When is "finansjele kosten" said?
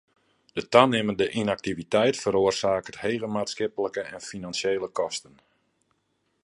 4.31-5.37